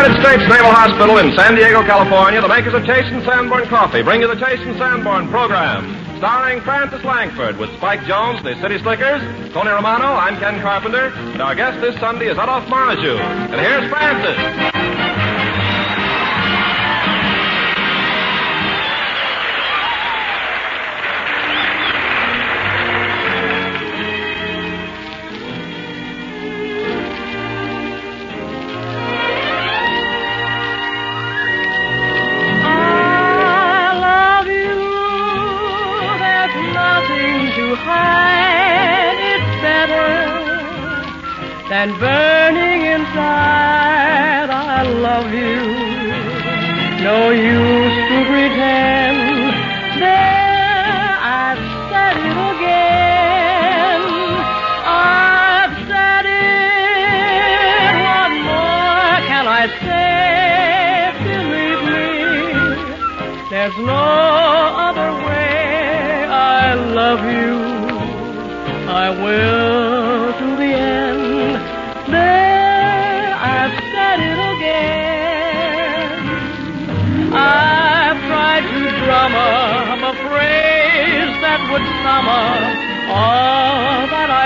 United 0.00 0.22
States 0.24 0.42
Naval 0.48 0.72
Hospital 0.72 1.18
in 1.18 1.36
San 1.36 1.54
Diego, 1.54 1.82
California, 1.82 2.40
the 2.40 2.48
makers 2.48 2.72
of 2.72 2.86
Chase 2.86 3.04
and 3.12 3.22
Sanborn 3.22 3.68
Coffee 3.68 4.00
bring 4.00 4.22
you 4.22 4.28
the 4.28 4.40
Chase 4.40 4.60
and 4.64 4.74
Sanborn 4.78 5.28
program. 5.28 5.84
Starring 6.16 6.62
Frances 6.62 7.04
Langford 7.04 7.58
with 7.58 7.68
Spike 7.76 8.00
Jones, 8.06 8.42
the 8.42 8.58
City 8.62 8.78
Slickers, 8.78 9.20
Tony 9.52 9.68
Romano, 9.68 10.06
I'm 10.06 10.40
Ken 10.40 10.58
Carpenter, 10.62 11.12
and 11.12 11.42
our 11.42 11.54
guest 11.54 11.82
this 11.82 11.94
Sunday 12.00 12.28
is 12.28 12.38
Adolph 12.38 12.64
Menjou. 12.64 13.20
And 13.20 13.60
here's 13.60 13.90
Frances. 13.90 14.89
No 47.50 47.56
use 47.56 47.98
to 48.10 48.18
pretend. 48.30 49.18
There, 50.00 51.10
I've 51.42 51.64
said 51.90 52.16
it 52.28 52.38
again. 52.52 54.02
I've 54.86 55.74
said 55.90 56.26
it. 56.26 57.92
What 58.06 58.30
more 58.50 59.14
can 59.30 59.44
I 59.48 59.64
say? 59.82 60.14
Believe 61.26 61.82
me. 61.90 62.12
There's 63.50 63.76
no 63.78 64.06
other 64.86 65.10
way. 65.26 66.26
I 66.30 66.74
love 66.74 67.22
you. 67.36 67.58
I 68.88 69.10
will 69.10 69.59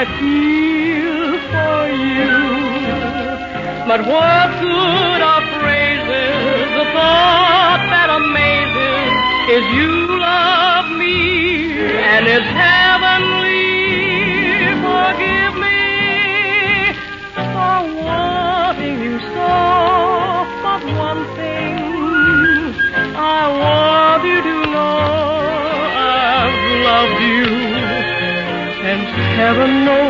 I 0.05 0.11
feel 0.21 1.33
for 1.49 1.81
you. 2.13 2.37
But 3.89 4.01
what 4.05 4.49
good 4.61 5.21
are 5.33 5.45
phrases? 5.57 6.69
The 6.77 6.85
thought 6.93 7.83
that 7.89 8.09
amazes 8.13 9.13
is 9.57 9.65
you 9.73 10.14
since 29.45 29.59
heaven 29.59 30.04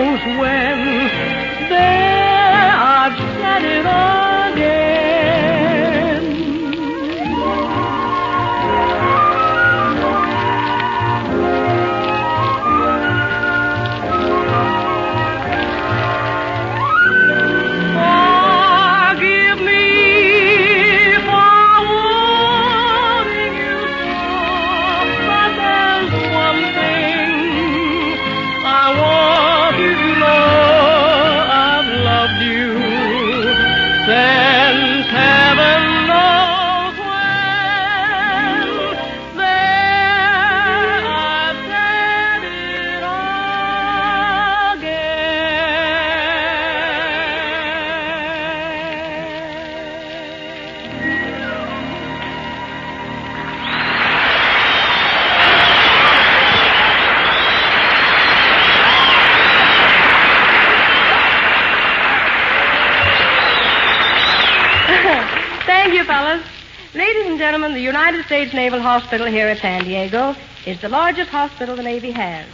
United 68.04 68.26
States 68.26 68.52
Naval 68.52 68.82
Hospital 68.82 69.26
here 69.26 69.48
at 69.48 69.60
San 69.60 69.84
Diego 69.84 70.36
is 70.66 70.78
the 70.82 70.90
largest 70.90 71.30
hospital 71.30 71.74
the 71.74 71.82
Navy 71.82 72.10
has. 72.10 72.46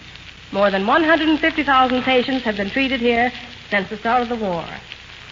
More 0.52 0.70
than 0.70 0.86
150,000 0.86 2.02
patients 2.04 2.44
have 2.44 2.56
been 2.56 2.70
treated 2.70 3.00
here 3.00 3.32
since 3.68 3.88
the 3.88 3.96
start 3.96 4.22
of 4.22 4.28
the 4.28 4.36
war. 4.36 4.64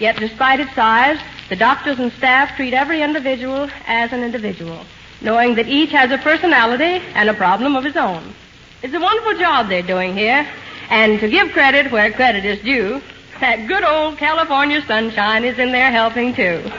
Yet, 0.01 0.17
despite 0.17 0.59
its 0.59 0.75
size, 0.75 1.21
the 1.49 1.55
doctors 1.55 2.01
and 2.01 2.13
staff 2.15 2.57
treat 2.57 2.75
every 2.75 3.01
individual 3.01 3.71
as 3.87 4.13
an 4.13 4.25
individual, 4.25 4.85
knowing 5.21 5.55
that 5.55 5.69
each 5.69 5.93
has 5.93 6.11
a 6.11 6.19
personality 6.19 7.01
and 7.15 7.31
a 7.31 7.35
problem 7.35 7.77
of 7.77 7.85
his 7.85 7.97
own. 7.97 8.35
It's 8.83 8.95
a 8.95 8.99
wonderful 8.99 9.39
job 9.39 9.69
they're 9.69 9.83
doing 9.83 10.17
here, 10.17 10.45
and 10.91 11.21
to 11.21 11.31
give 11.31 11.53
credit 11.53 11.93
where 11.93 12.11
credit 12.11 12.45
is 12.45 12.59
due, 12.65 13.01
that 13.39 13.69
good 13.69 13.85
old 13.85 14.19
California 14.19 14.83
sunshine 14.85 15.45
is 15.45 15.61
in 15.61 15.71
there 15.71 15.93
helping 15.93 16.35
too. 16.35 16.61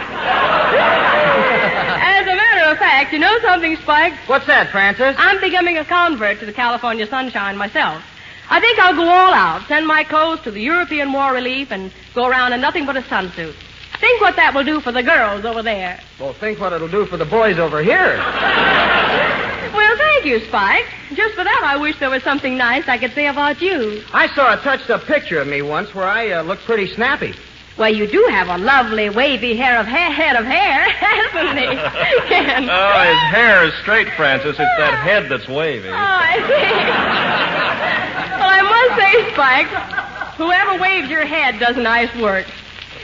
As 2.02 2.28
a 2.28 2.36
matter 2.36 2.72
of 2.72 2.78
fact, 3.00 3.14
you 3.14 3.20
know 3.20 3.40
something, 3.40 3.78
Spike? 3.78 4.14
What's 4.28 4.46
that, 4.48 4.72
Frances? 4.72 5.16
I'm 5.18 5.40
becoming 5.40 5.78
a 5.78 5.86
convert 5.86 6.40
to 6.40 6.46
the 6.46 6.52
California 6.52 7.08
sunshine 7.08 7.56
myself. 7.56 8.04
I 8.50 8.60
think 8.60 8.78
I'll 8.78 8.96
go 8.96 9.04
all 9.04 9.34
out, 9.34 9.66
send 9.70 9.88
my 9.88 10.04
clothes 10.04 10.42
to 10.42 10.52
the 10.52 10.60
European 10.60 11.14
War 11.14 11.34
Relief, 11.34 11.72
and 11.72 11.94
go 12.14 12.28
around 12.28 12.52
in 12.52 12.60
nothing 12.60 12.86
but 12.86 12.98
a 12.98 13.02
sunsuit. 13.02 13.56
Think 14.02 14.20
what 14.20 14.36
that 14.36 14.54
will 14.54 14.66
do 14.66 14.82
for 14.82 14.92
the 14.92 15.04
girls 15.04 15.46
over 15.46 15.64
there. 15.64 16.02
Well, 16.20 16.34
think 16.34 16.60
what 16.60 16.74
it'll 16.74 16.90
do 16.90 17.06
for 17.06 17.16
the 17.16 17.26
boys 17.26 17.58
over 17.58 17.82
here. 17.82 18.20
Well, 19.70 19.98
thank 19.98 20.26
you, 20.26 20.40
Spike. 20.48 20.86
Just 21.14 21.36
for 21.36 21.44
that, 21.44 21.62
I 21.64 21.78
wish 21.78 22.00
there 22.00 22.10
was 22.10 22.24
something 22.24 22.58
nice 22.58 22.88
I 22.88 22.98
could 22.98 23.14
say 23.14 23.28
about 23.28 23.62
you. 23.62 24.04
I 24.12 24.28
saw 24.34 24.54
a 24.54 24.58
touched-up 24.58 25.04
picture 25.04 25.40
of 25.40 25.48
me 25.48 25.62
once 25.62 25.94
where 25.94 26.08
I 26.08 26.32
uh, 26.32 26.42
looked 26.42 26.64
pretty 26.64 26.92
snappy. 26.96 27.36
Well, 27.80 27.96
you 27.96 28.08
do 28.08 28.28
have 28.30 28.50
a 28.50 28.58
lovely 28.58 29.10
wavy 29.10 29.56
hair 29.56 29.80
of 29.80 29.88
hair, 29.88 30.12
head 30.12 30.36
of 30.36 30.46
hair, 30.46 30.90
hasn't 30.90 31.58
he? 31.58 31.66
Ken? 32.28 32.70
Oh, 32.70 33.00
his 33.00 33.22
hair 33.32 33.64
is 33.64 33.74
straight, 33.76 34.10
Frances. 34.18 34.50
It's 34.50 34.78
that 34.78 35.00
head 35.02 35.30
that's 35.30 35.48
wavy. 35.48 35.88
Oh, 35.88 35.94
I 35.96 36.36
see. 36.36 36.74
well, 38.36 38.50
I 38.52 38.62
must 38.68 39.00
say, 39.00 39.32
Spike, 39.32 39.68
whoever 40.36 40.82
waves 40.82 41.10
your 41.10 41.26
head 41.26 41.58
does 41.58 41.78
nice 41.78 42.14
work. 42.22 42.48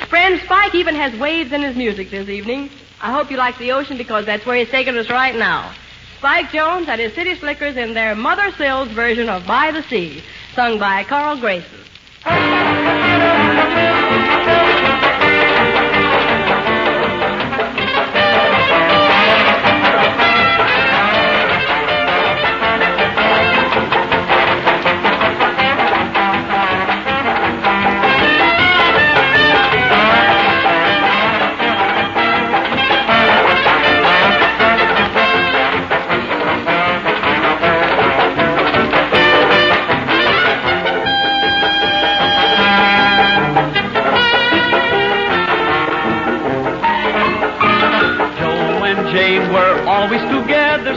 Friend, 0.09 0.41
Spike 0.43 0.75
even 0.75 0.93
has 0.95 1.17
waves 1.17 1.53
in 1.53 1.61
his 1.61 1.77
music 1.77 2.09
this 2.11 2.27
evening. 2.27 2.69
I 3.01 3.13
hope 3.13 3.31
you 3.31 3.37
like 3.37 3.57
the 3.57 3.71
ocean 3.71 3.97
because 3.97 4.25
that's 4.25 4.45
where 4.45 4.57
he's 4.57 4.69
taking 4.69 4.97
us 4.97 5.09
right 5.09 5.37
now. 5.37 5.73
Spike 6.17 6.51
Jones 6.51 6.89
and 6.89 6.99
his 6.99 7.13
City 7.13 7.35
Slickers 7.35 7.77
in 7.77 7.93
their 7.93 8.13
Mothersill's 8.13 8.91
version 8.91 9.29
of 9.29 9.47
By 9.47 9.71
the 9.71 9.83
Sea, 9.83 10.21
sung 10.53 10.79
by 10.79 11.05
Carl 11.05 11.39
Grayson. 11.39 11.79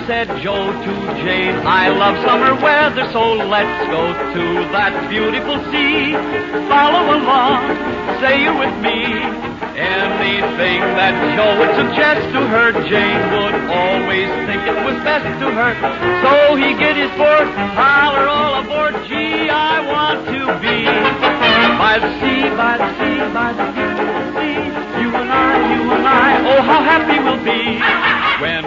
Said 0.09 0.41
Joe 0.41 0.73
to 0.73 0.93
Jane. 1.21 1.53
I 1.69 1.93
love 1.93 2.17
summer 2.25 2.57
weather, 2.65 3.13
so 3.13 3.37
let's 3.45 3.77
go 3.93 4.09
to 4.09 4.45
that 4.73 4.97
beautiful 5.13 5.61
sea. 5.69 6.17
Follow 6.65 7.13
along, 7.13 7.61
say 8.17 8.41
you're 8.41 8.57
with 8.57 8.73
me. 8.81 9.05
Anything 9.77 10.81
that 10.97 11.13
Joe 11.37 11.61
would 11.61 11.77
suggest 11.77 12.25
to 12.33 12.41
her, 12.41 12.73
Jane 12.89 13.21
would 13.37 13.57
always 13.69 14.33
think 14.49 14.65
it 14.65 14.81
was 14.81 14.97
best 15.05 15.29
to 15.45 15.53
her. 15.53 15.77
So 16.25 16.57
he 16.57 16.73
get 16.81 16.97
his 16.97 17.13
board, 17.13 17.45
holler 17.77 18.33
all 18.33 18.65
aboard. 18.65 18.97
Gee, 19.13 19.53
I 19.53 19.85
want 19.93 20.25
to 20.25 20.41
be 20.65 20.89
by 21.77 22.01
the 22.01 22.09
sea, 22.25 22.49
by 22.57 22.81
the 22.81 22.89
sea, 22.97 23.21
by 23.37 23.53
the 23.53 23.67
beautiful 23.77 24.25
sea. 24.41 24.57
You 25.05 25.09
and 25.13 25.29
I, 25.29 25.53
you 25.69 25.85
and 25.85 26.07
I, 26.09 26.29
oh 26.49 26.63
how 26.65 26.81
happy 26.81 27.21
we'll 27.21 27.45
be. 27.45 27.77
When 28.41 28.65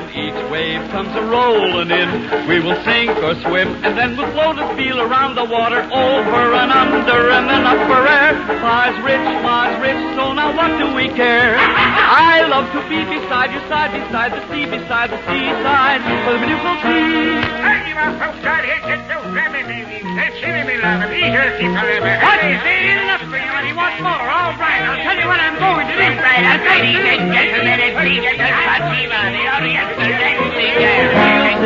wave 0.72 0.90
comes 0.92 1.14
a 1.16 1.24
rolling 1.24 1.92
in, 1.92 2.10
we 2.48 2.60
will 2.60 2.80
sink 2.84 3.12
or 3.24 3.36
swim, 3.42 3.68
and 3.84 3.98
then 3.98 4.16
we'll 4.16 4.32
float 4.32 4.58
and 4.58 4.78
feel 4.78 5.00
around 5.02 5.36
the 5.36 5.44
water, 5.44 5.82
over 5.92 6.44
and 6.54 6.72
under 6.72 7.32
and 7.32 7.50
then 7.50 7.66
up 7.66 7.80
for 7.88 8.08
air. 8.08 8.34
Pa's 8.64 8.96
rich, 9.04 9.28
Ma's 9.44 9.76
rich, 9.82 10.00
so 10.16 10.34
now 10.34 10.56
what 10.56 10.72
do 10.80 10.96
we 10.96 11.10
care? 11.10 11.56
I 11.58 12.46
love 12.48 12.72
to 12.72 12.82
be 12.88 13.04
beside 13.04 13.52
your 13.52 13.68
side, 13.68 13.92
beside 13.92 14.32
the 14.32 14.42
sea, 14.50 14.66
beside 14.66 15.10
the 15.12 15.20
seaside, 15.28 16.02
for 16.26 16.34
the 16.34 16.46
beautiful 16.46 16.76
sea. 16.84 17.91
Hey, 17.92 18.00
you 18.00 18.08
our 18.08 18.16
folks 18.24 18.40
out 18.48 18.64
here, 18.64 18.80
get 18.88 19.04
those 19.12 19.36
rabbit 19.36 19.68
babies. 19.68 20.00
That's 20.16 20.32
silly, 20.40 20.64
me 20.64 20.80
love. 20.80 21.12
Be 21.12 21.28
here 21.28 21.44
to 21.44 21.52
keep. 21.60 21.76
What? 21.76 22.40
Say 22.64 22.88
enough 22.88 23.20
for 23.28 23.36
you, 23.36 23.52
and 23.52 23.68
he 23.68 23.76
wants 23.76 24.00
more. 24.00 24.16
All 24.16 24.56
right, 24.56 24.80
I'll 24.88 25.04
tell 25.04 25.20
you 25.20 25.28
what 25.28 25.44
I'm 25.44 25.60
going 25.60 25.92
to 25.92 25.96
do. 26.00 26.08
Right, 26.24 26.40
I'll 26.40 26.64
tell 26.64 26.88
you, 26.88 27.04
gentlemen, 27.04 27.84
if 27.84 27.92
we 28.00 28.24
get 28.24 28.40
the 28.40 28.48
audience, 28.48 29.92
the 30.00 30.08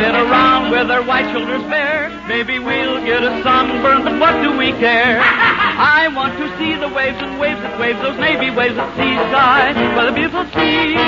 sit 0.02 0.18
around 0.18 0.74
with 0.74 0.90
white 1.06 1.30
shoulders 1.30 1.62
bare. 1.70 2.10
Maybe 2.26 2.58
we'll 2.58 3.06
get 3.06 3.22
a 3.22 3.30
sunburn, 3.46 4.02
but 4.02 4.18
what 4.18 4.34
do 4.42 4.50
we 4.58 4.74
care? 4.82 5.22
I 5.22 6.10
want 6.10 6.34
to 6.42 6.50
see 6.58 6.74
the 6.74 6.90
waves 6.90 7.22
and 7.22 7.38
waves 7.38 7.62
that 7.62 7.78
waves, 7.78 8.02
those 8.02 8.18
navy 8.18 8.50
waves 8.50 8.74
at 8.74 8.90
seaside, 8.98 9.78
by 9.94 10.10
the 10.10 10.14
beautiful 10.18 10.42
sea. 10.58 10.98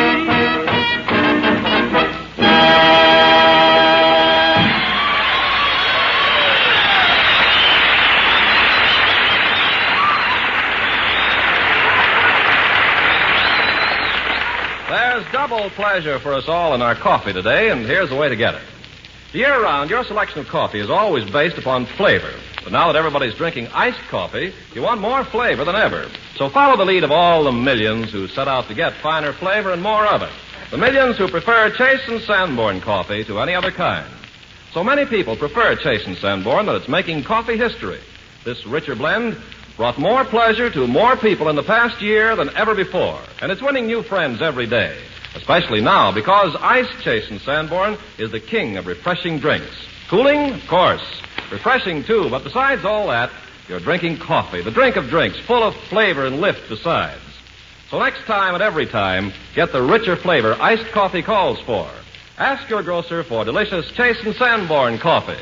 Double 15.48 15.70
pleasure 15.70 16.18
for 16.18 16.34
us 16.34 16.46
all 16.46 16.74
in 16.74 16.82
our 16.82 16.94
coffee 16.94 17.32
today, 17.32 17.70
and 17.70 17.86
here's 17.86 18.10
the 18.10 18.16
way 18.16 18.28
to 18.28 18.36
get 18.36 18.54
it. 18.54 18.62
Year 19.32 19.62
round, 19.62 19.88
your 19.88 20.04
selection 20.04 20.40
of 20.40 20.48
coffee 20.48 20.78
is 20.78 20.90
always 20.90 21.30
based 21.30 21.56
upon 21.56 21.86
flavor. 21.86 22.32
But 22.62 22.72
now 22.72 22.86
that 22.92 22.98
everybody's 22.98 23.34
drinking 23.34 23.68
iced 23.68 24.00
coffee, 24.10 24.52
you 24.74 24.82
want 24.82 25.00
more 25.00 25.24
flavor 25.24 25.64
than 25.64 25.74
ever. 25.74 26.10
So 26.36 26.50
follow 26.50 26.76
the 26.76 26.84
lead 26.84 27.02
of 27.02 27.10
all 27.10 27.44
the 27.44 27.52
millions 27.52 28.12
who 28.12 28.28
set 28.28 28.46
out 28.46 28.68
to 28.68 28.74
get 28.74 28.92
finer 29.00 29.32
flavor 29.32 29.72
and 29.72 29.82
more 29.82 30.04
of 30.06 30.20
it. 30.20 30.30
The 30.70 30.76
millions 30.76 31.16
who 31.16 31.28
prefer 31.28 31.70
Chase 31.70 32.06
and 32.08 32.20
Sanborn 32.20 32.82
coffee 32.82 33.24
to 33.24 33.38
any 33.38 33.54
other 33.54 33.70
kind. 33.70 34.06
So 34.72 34.84
many 34.84 35.06
people 35.06 35.34
prefer 35.34 35.76
Chase 35.76 36.06
and 36.06 36.18
Sanborn 36.18 36.66
that 36.66 36.76
it's 36.76 36.88
making 36.88 37.24
coffee 37.24 37.56
history. 37.56 38.00
This 38.44 38.66
richer 38.66 38.94
blend 38.94 39.38
brought 39.78 39.98
more 39.98 40.26
pleasure 40.26 40.68
to 40.68 40.86
more 40.86 41.16
people 41.16 41.48
in 41.48 41.56
the 41.56 41.62
past 41.62 42.02
year 42.02 42.36
than 42.36 42.54
ever 42.54 42.74
before. 42.74 43.18
And 43.40 43.50
it's 43.50 43.62
winning 43.62 43.86
new 43.86 44.02
friends 44.02 44.42
every 44.42 44.66
day. 44.66 44.98
Especially 45.38 45.80
now, 45.80 46.10
because 46.12 46.56
Ice 46.56 46.90
Chase 47.00 47.30
and 47.30 47.40
Sanborn 47.40 47.96
is 48.18 48.32
the 48.32 48.40
king 48.40 48.76
of 48.76 48.86
refreshing 48.86 49.38
drinks. 49.38 49.70
Cooling, 50.10 50.52
of 50.52 50.66
course. 50.66 51.22
Refreshing, 51.52 52.02
too, 52.02 52.28
but 52.28 52.42
besides 52.42 52.84
all 52.84 53.06
that, 53.06 53.30
you're 53.68 53.78
drinking 53.78 54.18
coffee, 54.18 54.62
the 54.62 54.72
drink 54.72 54.96
of 54.96 55.08
drinks, 55.08 55.38
full 55.46 55.62
of 55.62 55.76
flavor 55.88 56.26
and 56.26 56.40
lift 56.40 56.68
besides. 56.68 57.20
So 57.88 58.00
next 58.00 58.24
time 58.24 58.54
and 58.54 58.62
every 58.62 58.86
time, 58.86 59.32
get 59.54 59.70
the 59.70 59.80
richer 59.80 60.16
flavor 60.16 60.56
iced 60.60 60.90
coffee 60.90 61.22
calls 61.22 61.60
for. 61.60 61.88
Ask 62.36 62.68
your 62.68 62.82
grocer 62.82 63.22
for 63.22 63.44
delicious 63.44 63.90
Chase 63.92 64.18
and 64.24 64.34
Sanborn 64.34 64.98
coffee. 64.98 65.38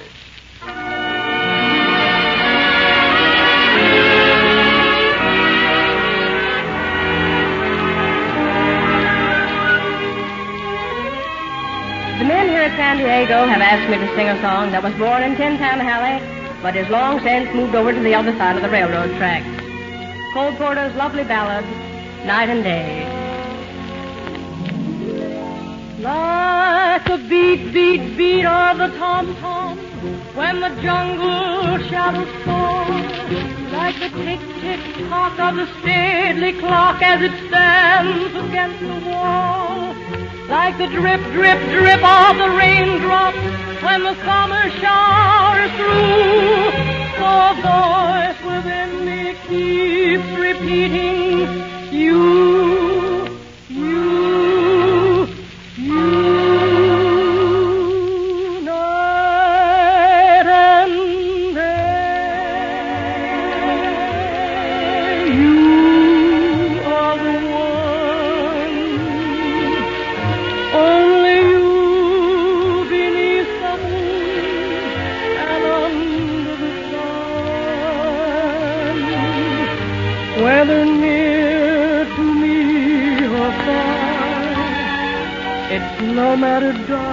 San 12.97 13.05
Diego 13.05 13.45
have 13.47 13.61
asked 13.61 13.91
me 13.91 13.99
to 13.99 14.17
sing 14.17 14.27
a 14.27 14.41
song 14.41 14.73
that 14.73 14.83
was 14.83 14.95
born 14.95 15.23
in 15.23 15.37
Tin 15.37 15.59
Pan 15.59 15.83
Alley, 15.85 16.17
but 16.63 16.75
is 16.77 16.89
long 16.89 17.21
since 17.21 17.55
moved 17.55 17.75
over 17.75 17.93
to 17.93 18.01
the 18.01 18.15
other 18.15 18.33
side 18.39 18.57
of 18.57 18.63
the 18.63 18.71
railroad 18.71 19.15
tracks. 19.19 19.45
Cole 20.33 20.57
Porter's 20.57 20.95
lovely 20.97 21.23
ballad, 21.25 21.67
Night 22.25 22.49
and 22.49 22.65
Day. 22.65 23.05
Like 26.01 27.07
a 27.07 27.19
beat, 27.29 27.71
beat, 27.75 28.17
beat 28.17 28.47
of 28.47 28.79
the 28.79 28.89
tom-tom 28.97 29.77
when 30.35 30.61
the 30.61 30.71
jungle 30.81 31.77
shadows 31.91 32.33
fall. 32.47 32.89
Like 33.77 34.01
the 34.01 34.09
tick, 34.25 34.41
tick, 34.65 35.09
tock 35.11 35.39
of 35.39 35.57
the 35.57 35.67
stately 35.83 36.59
clock 36.61 37.03
as 37.03 37.21
it 37.21 37.49
stands 37.49 38.35
against 38.49 38.81
the 38.81 39.11
wall. 39.11 39.86
Like 40.67 40.79
the 40.79 40.89
drip, 40.89 41.21
drip, 41.31 41.61
drip 41.71 42.03
of 42.03 42.39
the 42.39 42.51
raindrops 42.51 43.39
when 43.85 44.03
the 44.03 44.17
summer 44.25 44.69
shower 44.81 45.63
is 45.63 45.71
through. 45.79 46.73
The 47.23 47.55
voice 47.63 48.41
within 48.51 49.05
me 49.07 49.37
keeps 49.47 50.29
repeating, 50.37 51.47
you, 51.93 52.86
it's 86.39 87.06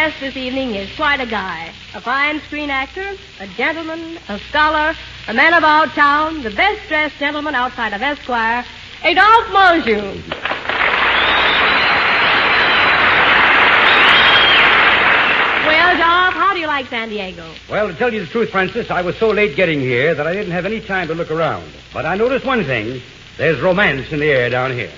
guest 0.00 0.18
this 0.18 0.34
evening 0.34 0.74
is 0.76 0.88
quite 0.96 1.20
a 1.20 1.26
guy. 1.26 1.70
A 1.94 2.00
fine 2.00 2.40
screen 2.46 2.70
actor, 2.70 3.06
a 3.38 3.46
gentleman, 3.48 4.18
a 4.30 4.38
scholar, 4.48 4.94
a 5.28 5.34
man 5.34 5.52
about 5.52 5.88
town, 5.90 6.42
the 6.42 6.50
best 6.50 6.88
dressed 6.88 7.16
gentleman 7.18 7.54
outside 7.54 7.92
of 7.92 8.00
Esquire, 8.00 8.64
Adolphe 9.04 9.50
Menjou. 9.52 10.22
Well, 15.66 15.96
how 16.32 16.54
do 16.54 16.60
you 16.60 16.66
like 16.66 16.86
San 16.86 17.10
Diego? 17.10 17.52
Well, 17.68 17.88
to 17.88 17.94
tell 17.94 18.10
you 18.10 18.20
the 18.20 18.26
truth, 18.26 18.48
Frances, 18.48 18.90
I 18.90 19.02
was 19.02 19.18
so 19.18 19.28
late 19.28 19.54
getting 19.54 19.80
here 19.80 20.14
that 20.14 20.26
I 20.26 20.32
didn't 20.32 20.52
have 20.52 20.64
any 20.64 20.80
time 20.80 21.08
to 21.08 21.14
look 21.14 21.30
around. 21.30 21.70
But 21.92 22.06
I 22.06 22.16
noticed 22.16 22.46
one 22.46 22.64
thing. 22.64 23.02
There's 23.36 23.60
romance 23.60 24.10
in 24.12 24.20
the 24.20 24.30
air 24.30 24.48
down 24.48 24.72
here. 24.72 24.92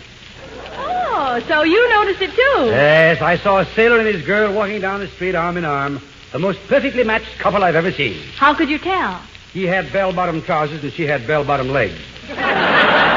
Oh, 1.34 1.40
so 1.48 1.62
you 1.62 1.88
noticed 1.88 2.20
it 2.20 2.30
too. 2.30 2.66
Yes, 2.66 3.22
I 3.22 3.38
saw 3.38 3.60
a 3.60 3.64
sailor 3.74 3.98
and 3.98 4.06
his 4.06 4.22
girl 4.26 4.52
walking 4.52 4.82
down 4.82 5.00
the 5.00 5.08
street 5.08 5.34
arm 5.34 5.56
in 5.56 5.64
arm. 5.64 5.98
The 6.30 6.38
most 6.38 6.58
perfectly 6.68 7.04
matched 7.04 7.38
couple 7.38 7.64
I've 7.64 7.74
ever 7.74 7.90
seen. 7.90 8.22
How 8.36 8.52
could 8.54 8.68
you 8.68 8.78
tell? 8.78 9.18
He 9.54 9.64
had 9.64 9.90
bell-bottom 9.94 10.42
trousers 10.42 10.84
and 10.84 10.92
she 10.92 11.06
had 11.06 11.26
bell-bottom 11.26 11.70
legs. 11.70 11.98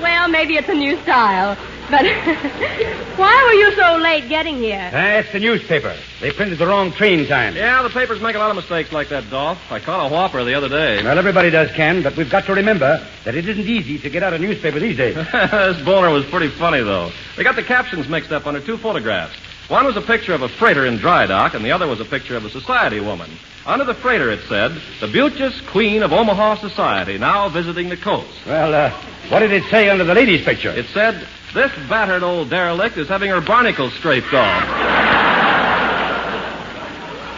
Well, 0.00 0.28
maybe 0.28 0.56
it's 0.56 0.68
a 0.68 0.74
new 0.74 0.98
style. 1.02 1.56
But 1.90 2.04
why 3.16 3.44
were 3.46 3.52
you 3.52 3.72
so 3.74 3.96
late 3.96 4.28
getting 4.28 4.58
here? 4.58 4.88
That's 4.92 5.32
the 5.32 5.40
newspaper. 5.40 5.96
They 6.20 6.30
printed 6.30 6.58
the 6.58 6.66
wrong 6.66 6.92
train 6.92 7.26
time. 7.26 7.56
Yeah, 7.56 7.82
the 7.82 7.90
papers 7.90 8.20
make 8.20 8.36
a 8.36 8.38
lot 8.38 8.50
of 8.50 8.56
mistakes 8.56 8.92
like 8.92 9.08
that, 9.08 9.28
Dolph. 9.28 9.58
I 9.72 9.80
caught 9.80 10.06
a 10.06 10.08
whopper 10.08 10.44
the 10.44 10.54
other 10.54 10.68
day. 10.68 11.02
Well, 11.02 11.18
everybody 11.18 11.50
does, 11.50 11.70
Ken, 11.72 12.02
but 12.02 12.16
we've 12.16 12.30
got 12.30 12.46
to 12.46 12.54
remember 12.54 13.04
that 13.24 13.34
it 13.34 13.48
isn't 13.48 13.66
easy 13.66 13.98
to 13.98 14.08
get 14.08 14.22
out 14.22 14.32
a 14.32 14.38
newspaper 14.38 14.78
these 14.78 14.96
days. 14.96 15.14
this 15.32 15.82
boner 15.84 16.10
was 16.10 16.24
pretty 16.26 16.48
funny, 16.48 16.80
though. 16.80 17.10
They 17.36 17.42
got 17.42 17.56
the 17.56 17.62
captions 17.64 18.08
mixed 18.08 18.30
up 18.30 18.46
under 18.46 18.60
two 18.60 18.76
photographs. 18.76 19.36
One 19.68 19.84
was 19.84 19.96
a 19.96 20.02
picture 20.02 20.34
of 20.34 20.42
a 20.42 20.48
freighter 20.48 20.86
in 20.86 20.96
dry 20.96 21.26
dock, 21.26 21.54
and 21.54 21.64
the 21.64 21.72
other 21.72 21.86
was 21.86 22.00
a 22.00 22.04
picture 22.04 22.36
of 22.36 22.44
a 22.44 22.50
society 22.50 23.00
woman. 23.00 23.30
Under 23.66 23.84
the 23.84 23.94
freighter, 23.94 24.30
it 24.30 24.40
said, 24.48 24.80
the 25.00 25.06
beauteous 25.06 25.60
queen 25.60 26.02
of 26.02 26.12
Omaha 26.12 26.56
society, 26.56 27.18
now 27.18 27.48
visiting 27.48 27.88
the 27.88 27.96
coast. 27.96 28.46
Well, 28.46 28.74
uh, 28.74 28.90
what 29.28 29.40
did 29.40 29.52
it 29.52 29.64
say 29.70 29.88
under 29.88 30.04
the 30.04 30.14
lady's 30.14 30.44
picture? 30.44 30.70
It 30.70 30.86
said, 30.86 31.26
this 31.54 31.72
battered 31.88 32.22
old 32.22 32.50
derelict 32.50 32.96
is 32.96 33.08
having 33.08 33.30
her 33.30 33.40
barnacles 33.40 33.92
scraped 33.94 34.32
off. 34.32 34.64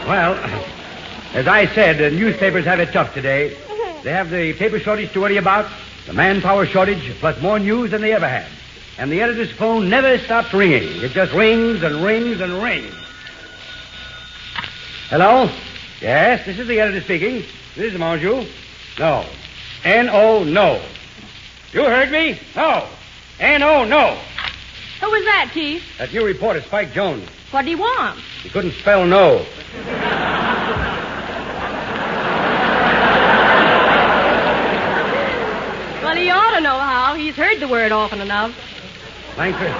Well, 0.06 0.34
as 1.32 1.46
I 1.46 1.66
said, 1.74 1.98
the 1.98 2.10
newspapers 2.10 2.64
have 2.64 2.80
it 2.80 2.92
tough 2.92 3.14
today. 3.14 3.56
They 4.02 4.10
have 4.10 4.30
the 4.30 4.52
paper 4.54 4.78
shortage 4.80 5.12
to 5.12 5.20
worry 5.20 5.36
about, 5.36 5.70
the 6.06 6.12
manpower 6.12 6.66
shortage, 6.66 7.14
plus 7.20 7.40
more 7.40 7.58
news 7.58 7.92
than 7.92 8.02
they 8.02 8.12
ever 8.12 8.28
had. 8.28 8.46
And 8.98 9.10
the 9.10 9.22
editor's 9.22 9.52
phone 9.52 9.88
never 9.88 10.18
stops 10.18 10.52
ringing. 10.52 11.02
It 11.02 11.12
just 11.12 11.32
rings 11.32 11.82
and 11.82 12.04
rings 12.04 12.40
and 12.40 12.62
rings. 12.62 12.94
Hello? 15.08 15.50
Yes, 16.00 16.44
this 16.44 16.58
is 16.58 16.66
the 16.68 16.80
editor 16.80 17.00
speaking. 17.00 17.44
This 17.76 17.94
is 17.94 17.98
Menjou. 17.98 18.46
No. 18.98 19.24
N-O, 19.84 20.44
no. 20.44 20.82
You 21.72 21.84
heard 21.84 22.10
me? 22.10 22.38
No. 22.54 22.86
N-O, 23.40 23.84
no. 23.84 24.18
Who 25.00 25.10
was 25.10 25.24
that, 25.24 25.50
Chief? 25.52 25.82
That 25.98 26.12
new 26.12 26.24
reporter, 26.24 26.60
Spike 26.62 26.92
Jones. 26.92 27.28
What 27.50 27.64
do 27.64 27.70
you 27.70 27.78
want? 27.78 28.18
He 28.42 28.48
couldn't 28.48 28.72
spell 28.72 29.04
no. 29.04 29.44
Well, 36.02 36.16
he 36.16 36.30
ought 36.30 36.54
to 36.56 36.60
know 36.60 36.78
how. 36.78 37.14
He's 37.14 37.34
heard 37.34 37.58
the 37.60 37.68
word 37.68 37.90
often 37.92 38.20
enough. 38.20 38.54
Langford. 39.38 39.72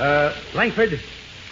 Uh, 0.00 0.34
Langford, 0.54 0.98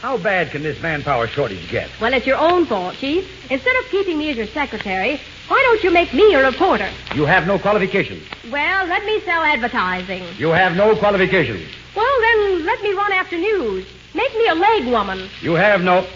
how 0.00 0.16
bad 0.16 0.50
can 0.50 0.62
this 0.62 0.80
manpower 0.80 1.26
shortage 1.26 1.68
get? 1.70 1.90
Well, 2.00 2.14
it's 2.14 2.26
your 2.26 2.38
own 2.38 2.64
fault, 2.64 2.94
Chief. 2.96 3.28
Instead 3.50 3.76
of 3.76 3.90
keeping 3.90 4.16
me 4.16 4.30
as 4.30 4.36
your 4.38 4.46
secretary, 4.46 5.20
why 5.48 5.62
don't 5.66 5.82
you 5.82 5.90
make 5.90 6.12
me 6.12 6.34
a 6.34 6.44
reporter? 6.44 6.90
You 7.14 7.24
have 7.24 7.46
no 7.46 7.58
qualifications. 7.58 8.22
Well, 8.50 8.86
let 8.86 9.04
me 9.04 9.20
sell 9.20 9.42
advertising. 9.42 10.22
You 10.36 10.48
have 10.48 10.76
no 10.76 10.94
qualifications. 10.96 11.66
Well, 11.96 12.20
then 12.20 12.66
let 12.66 12.82
me 12.82 12.92
run 12.92 13.12
after 13.12 13.36
news. 13.36 13.86
Make 14.14 14.32
me 14.34 14.46
a 14.48 14.54
leg 14.54 14.86
woman. 14.86 15.28
You 15.40 15.54
have 15.54 15.80
no. 15.80 16.06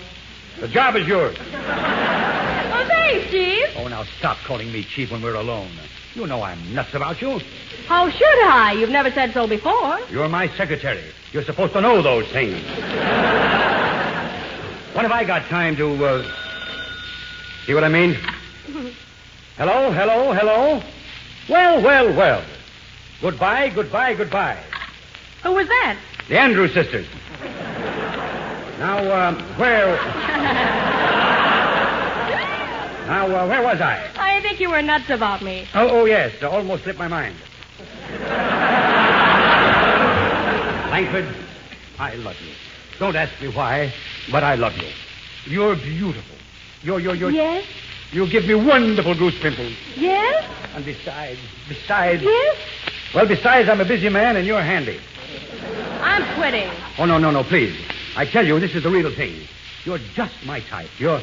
The 0.61 0.69
job 0.69 0.97
is 0.97 1.07
yours. 1.07 1.37
Well, 1.39 2.87
thanks, 2.89 3.31
Chief. 3.31 3.69
Oh, 3.77 3.89
now 3.89 4.05
stop 4.19 4.37
calling 4.47 4.71
me 4.71 4.85
chief 4.85 5.11
when 5.11 5.23
we're 5.23 5.35
alone. 5.35 5.71
You 6.15 6.27
know 6.27 6.43
I'm 6.43 6.75
nuts 6.75 6.95
about 6.95 7.23
you. 7.23 7.41
How 7.87 8.11
should 8.11 8.43
I? 8.45 8.73
You've 8.79 8.91
never 8.91 9.11
said 9.11 9.33
so 9.33 9.47
before. 9.47 9.99
You're 10.11 10.29
my 10.29 10.49
secretary. 10.57 11.03
You're 11.33 11.45
supposed 11.45 11.73
to 11.73 11.81
know 11.81 12.03
those 12.03 12.29
things. 12.31 12.63
When 14.93 15.07
have 15.07 15.13
I 15.13 15.25
got 15.25 15.49
time 15.49 15.75
to, 15.77 16.05
uh... 16.05 16.23
See 17.65 17.73
what 17.73 17.83
I 17.83 17.89
mean? 17.89 18.15
hello, 19.57 19.93
hello, 19.93 20.33
hello. 20.33 20.83
Well, 21.49 21.83
well, 21.83 22.17
well. 22.17 22.45
Goodbye, 23.21 23.71
goodbye, 23.71 24.15
goodbye. 24.15 24.63
Who 25.43 25.53
was 25.53 25.67
that? 25.69 25.99
The 26.29 26.39
Andrews 26.39 26.73
sisters. 26.73 27.07
Now, 28.79 29.29
um, 29.29 29.39
where... 29.59 29.87
now, 33.07 33.27
uh, 33.27 33.47
where 33.49 33.63
was 33.63 33.81
I? 33.81 34.11
I 34.17 34.41
think 34.41 34.61
you 34.61 34.71
were 34.71 34.83
nuts 34.83 35.11
about 35.11 35.43
me. 35.43 35.69
Oh, 35.75 36.01
oh, 36.01 36.05
yes. 36.05 36.33
uh, 36.43 36.49
Almost 36.49 36.85
slipped 36.85 36.99
my 36.99 37.09
mind. 37.09 37.37
Langford, 40.91 41.35
I 41.99 42.15
love 42.17 42.37
you. 42.41 42.53
Don't 42.99 43.17
ask 43.17 43.41
me 43.41 43.49
why, 43.49 43.93
but 44.31 44.45
I 44.45 44.55
love 44.55 44.77
you. 44.77 44.91
You're 45.47 45.77
beautiful. 45.77 46.37
You're, 46.83 47.01
you're, 47.01 47.15
you're... 47.15 47.31
Yes? 47.31 47.65
You 48.13 48.29
give 48.29 48.45
me 48.45 48.55
wonderful 48.55 49.15
goose 49.15 49.39
pimples. 49.41 49.73
Yes? 49.97 50.45
And 50.75 50.85
besides, 50.85 51.41
besides... 51.67 52.23
Yes? 52.23 52.59
Well, 53.15 53.27
besides, 53.27 53.71
I'm 53.71 53.81
a 53.81 53.87
busy 53.87 54.11
man 54.11 54.37
and 54.37 54.47
you're 54.47 54.61
handy. 54.61 55.01
I'm 56.03 56.23
quitting. 56.35 56.71
Oh, 56.99 57.07
no, 57.07 57.19
no, 57.19 57.31
no, 57.31 57.43
please. 57.43 57.75
I 58.15 58.27
tell 58.27 58.47
you, 58.47 58.61
this 58.61 58.75
is 58.75 58.83
the 58.83 58.91
real 58.91 59.15
thing. 59.15 59.49
You're 59.85 59.99
just 60.15 60.35
my 60.45 60.61
type. 60.61 60.91
You're 60.99 61.23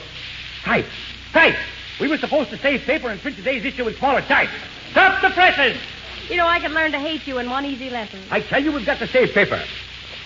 type. 0.63 0.86
Type! 1.31 1.55
We 2.00 2.08
were 2.08 2.17
supposed 2.17 2.50
to 2.50 2.58
save 2.58 2.81
paper 2.81 3.10
and 3.10 3.22
print 3.22 3.38
today's 3.38 3.63
issue 3.63 3.88
in 3.88 3.96
smaller 3.96 4.22
type. 4.22 4.50
Stop 4.91 5.22
the 5.22 5.29
presses! 5.29 5.79
You 6.27 6.38
know, 6.38 6.48
I 6.48 6.60
could 6.60 6.72
learn 6.72 6.91
to 6.93 7.00
hate 7.00 7.27
you 7.27 7.38
in 7.38 7.50
one 7.50 7.65
easy 7.65 7.89
lesson. 7.89 8.19
I 8.31 8.41
tell 8.41 8.63
you, 8.63 8.72
we've 8.72 8.86
got 8.86 9.00
to 9.00 9.08
save 9.08 9.31
paper. 9.34 9.62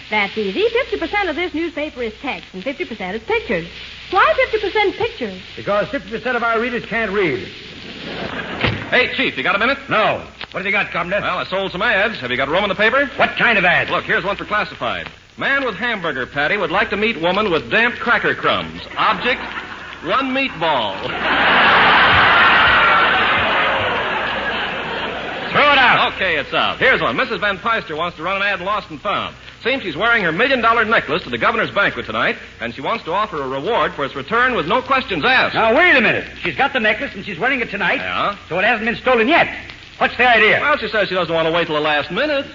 That's 0.09 0.37
easy. 0.37 0.63
50% 0.93 1.29
of 1.29 1.35
this 1.35 1.53
newspaper 1.53 2.03
is 2.03 2.13
text, 2.21 2.53
and 2.53 2.63
50% 2.63 3.15
is 3.15 3.23
pictures. 3.23 3.67
Why 4.11 4.33
50% 4.53 4.97
pictures? 4.97 5.41
Because 5.55 5.87
50% 5.87 6.35
of 6.35 6.43
our 6.43 6.59
readers 6.59 6.85
can't 6.85 7.11
read. 7.11 7.47
Hey, 8.89 9.13
Chief, 9.15 9.35
you 9.37 9.43
got 9.43 9.55
a 9.55 9.59
minute? 9.59 9.77
No. 9.89 10.27
What 10.51 10.59
have 10.59 10.65
you 10.65 10.71
got, 10.71 10.91
Commander? 10.91 11.19
Well, 11.21 11.39
I 11.39 11.45
sold 11.45 11.71
some 11.71 11.81
ads. 11.81 12.19
Have 12.19 12.29
you 12.29 12.37
got 12.37 12.47
room 12.47 12.63
in 12.63 12.69
the 12.69 12.75
paper? 12.75 13.07
what 13.17 13.35
kind 13.37 13.57
of 13.57 13.65
ads? 13.65 13.89
Look, 13.89 14.03
here's 14.03 14.23
one 14.23 14.35
for 14.35 14.45
classified. 14.45 15.09
Man 15.37 15.65
with 15.65 15.75
hamburger 15.75 16.27
patty 16.27 16.57
would 16.57 16.69
like 16.69 16.91
to 16.91 16.97
meet 16.97 17.19
woman 17.19 17.49
with 17.49 17.71
damp 17.71 17.95
cracker 17.95 18.35
crumbs. 18.35 18.81
Object, 18.95 19.41
run 20.05 20.29
meatball. 20.29 20.93
Throw 25.53 25.71
it 25.71 25.77
out. 25.77 26.13
Okay, 26.13 26.37
it's 26.37 26.53
out. 26.53 26.77
Here's 26.77 27.01
one. 27.01 27.15
Mrs. 27.15 27.39
Van 27.39 27.57
Peister 27.57 27.95
wants 27.95 28.17
to 28.17 28.23
run 28.23 28.37
an 28.37 28.41
ad 28.43 28.59
in 28.59 28.65
Lost 28.65 28.91
and 28.91 29.01
Found. 29.01 29.35
Seems 29.63 29.81
she's 29.81 29.95
wearing 29.95 30.23
her 30.23 30.31
million 30.33 30.61
dollar 30.61 30.83
necklace 30.83 31.23
to 31.23 31.29
the 31.29 31.37
governor's 31.37 31.71
banquet 31.71 32.05
tonight, 32.05 32.35
and 32.59 32.75
she 32.75 32.81
wants 32.81 33.05
to 33.05 33.13
offer 33.13 33.41
a 33.41 33.47
reward 33.47 33.93
for 33.93 34.03
its 34.03 34.13
return 34.13 34.55
with 34.55 34.67
no 34.67 34.81
questions 34.81 35.23
asked. 35.23 35.55
Now, 35.55 35.73
wait 35.73 35.95
a 35.95 36.01
minute. 36.01 36.25
She's 36.41 36.57
got 36.57 36.73
the 36.73 36.81
necklace 36.81 37.15
and 37.15 37.23
she's 37.25 37.39
wearing 37.39 37.61
it 37.61 37.69
tonight. 37.69 37.95
Yeah? 37.99 38.37
So 38.49 38.59
it 38.59 38.65
hasn't 38.65 38.85
been 38.85 38.97
stolen 38.97 39.29
yet. 39.29 39.47
What's 39.99 40.17
the 40.17 40.27
idea? 40.27 40.59
Well, 40.59 40.77
she 40.77 40.89
says 40.89 41.07
she 41.07 41.15
doesn't 41.15 41.33
want 41.33 41.47
to 41.47 41.51
wait 41.53 41.67
till 41.67 41.75
the 41.75 41.81
last 41.81 42.11
minute. 42.11 42.45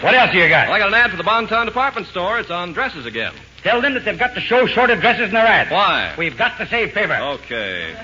what 0.00 0.14
else 0.14 0.30
do 0.30 0.38
you 0.38 0.48
got? 0.48 0.68
Well, 0.68 0.76
I 0.76 0.78
got 0.78 0.88
an 0.88 0.94
ad 0.94 1.10
for 1.10 1.16
the 1.16 1.24
Bontown 1.24 1.66
department 1.66 2.06
store. 2.06 2.38
It's 2.38 2.50
on 2.50 2.72
dresses 2.72 3.04
again. 3.04 3.32
Tell 3.68 3.82
them 3.82 3.92
that 3.92 4.06
they've 4.06 4.18
got 4.18 4.34
to 4.34 4.40
show 4.40 4.66
short 4.66 4.88
addresses 4.88 5.28
in 5.28 5.32
their 5.34 5.46
ads. 5.46 5.70
Why? 5.70 6.14
We've 6.16 6.38
got 6.38 6.56
to 6.56 6.66
save 6.68 6.94
paper. 6.94 7.12
Okay. 7.12 7.94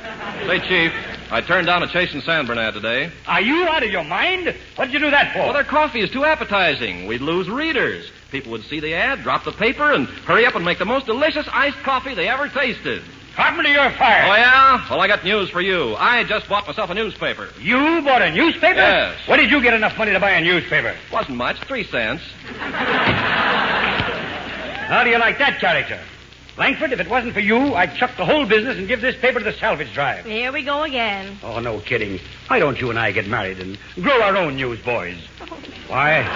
Say, 0.47 0.59
Chief, 0.69 0.93
I 1.31 1.41
turned 1.41 1.67
down 1.67 1.83
a 1.83 1.89
Chase 1.89 2.13
and 2.13 2.23
Sanborn 2.23 2.59
ad 2.59 2.75
today. 2.75 3.11
Are 3.27 3.41
you 3.41 3.67
out 3.67 3.83
of 3.83 3.91
your 3.91 4.05
mind? 4.05 4.55
What 4.77 4.85
did 4.85 4.93
you 4.93 5.01
do 5.01 5.11
that 5.11 5.33
for? 5.33 5.39
Well, 5.39 5.53
their 5.55 5.65
coffee 5.65 6.03
is 6.03 6.11
too 6.11 6.23
appetizing. 6.27 7.07
We'd 7.07 7.23
lose 7.23 7.49
readers. 7.49 8.11
People 8.31 8.53
would 8.53 8.65
see 8.65 8.79
the 8.79 8.93
ad, 8.93 9.23
drop 9.23 9.45
the 9.45 9.53
paper, 9.53 9.91
and 9.91 10.07
hurry 10.07 10.45
up 10.45 10.55
and 10.55 10.67
make 10.67 10.77
the 10.79 10.85
most 10.85 11.07
delicious 11.07 11.49
iced 11.51 11.79
coffee 11.79 12.15
they 12.15 12.29
ever 12.29 12.47
tasted. 12.51 13.03
Carpenter, 13.35 13.71
you're 13.71 13.91
fired. 13.93 14.29
Oh, 14.31 14.35
yeah? 14.35 14.87
Well, 14.91 15.01
I 15.01 15.09
got 15.09 15.25
news 15.25 15.49
for 15.49 15.63
you. 15.63 15.97
I 15.97 16.25
just 16.25 16.47
bought 16.47 16.67
myself 16.67 16.91
a 16.91 16.95
newspaper. 16.95 17.49
You 17.59 18.03
bought 18.03 18.21
a 18.21 18.31
newspaper? 18.31 18.77
Yes. 18.77 19.17
Where 19.27 19.39
did 19.39 19.51
you 19.51 19.63
get 19.63 19.73
enough 19.73 19.97
money 19.97 20.13
to 20.13 20.21
buy 20.21 20.33
a 20.33 20.43
newspaper? 20.43 20.95
Wasn't 21.11 21.37
much, 21.37 21.59
three 21.63 21.85
cents. 21.85 22.23
How 24.87 25.03
do 25.05 25.11
you 25.11 25.19
like 25.19 25.39
that 25.39 25.61
character? 25.61 26.01
Langford, 26.57 26.93
if 26.93 27.01
it 27.01 27.09
wasn't 27.09 27.35
for 27.35 27.41
you, 27.41 27.75
I'd 27.75 27.97
chuck 27.97 28.13
the 28.17 28.25
whole 28.25 28.47
business 28.47 28.79
and 28.79 28.87
give 28.87 29.01
this 29.01 29.17
paper 29.17 29.41
to 29.41 29.45
the 29.45 29.53
salvage 29.55 29.93
drive. 29.93 30.25
Here 30.25 30.53
we 30.53 30.63
go 30.63 30.85
again. 30.85 31.37
Oh, 31.43 31.59
no 31.59 31.81
kidding. 31.81 32.21
Why 32.47 32.61
don't 32.61 32.81
you 32.81 32.91
and 32.91 32.99
I 32.99 33.11
get 33.11 33.27
married 33.27 33.59
and 33.59 33.77
grow 34.01 34.23
our 34.23 34.37
own 34.37 34.57
newsboys? 34.57 35.19
Why? 35.89 36.21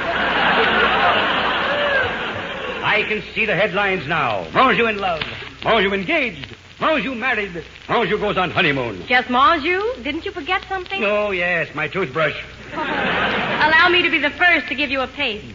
I 2.83 3.03
can 3.05 3.23
see 3.35 3.45
the 3.47 3.55
headlines 3.55 4.09
now. 4.09 4.45
Menjou 4.51 4.91
in 4.91 4.99
love. 4.99 5.23
Menjou 5.63 5.93
engaged. 5.95 6.57
Menjou 6.81 7.17
married. 7.17 7.63
Menjou 7.87 8.19
goes 8.19 8.37
on 8.37 8.51
honeymoon. 8.51 9.07
Just 9.07 9.29
Menjou? 9.29 10.03
Didn't 10.03 10.25
you 10.25 10.33
forget 10.33 10.65
something? 10.69 11.05
Oh, 11.05 11.31
yes, 11.31 11.73
my 11.77 11.87
toothbrush. 11.87 12.35
Allow 12.73 13.89
me 13.91 14.03
to 14.03 14.11
be 14.11 14.19
the 14.19 14.31
first 14.31 14.67
to 14.69 14.75
give 14.75 14.91
you 14.91 15.01
a 15.03 15.07
taste. 15.07 15.55